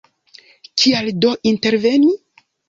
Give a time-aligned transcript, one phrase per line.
[0.83, 2.11] Kial do interveni?